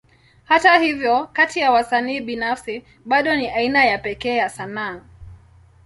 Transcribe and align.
Hata 0.45 0.77
hivyo, 0.77 1.29
kati 1.33 1.59
ya 1.59 1.71
wasanii 1.71 2.21
binafsi, 2.21 2.85
bado 3.05 3.35
ni 3.35 3.47
aina 3.49 3.85
ya 3.85 3.97
pekee 3.97 4.35
ya 4.35 4.49
sanaa. 4.49 5.01